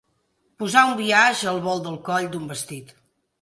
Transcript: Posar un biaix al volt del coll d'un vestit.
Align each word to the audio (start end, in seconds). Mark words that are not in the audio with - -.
Posar 0.61 0.81
un 0.91 0.95
biaix 1.01 1.43
al 1.51 1.61
volt 1.67 1.85
del 1.89 2.01
coll 2.09 2.31
d'un 2.33 2.49
vestit. 2.55 2.93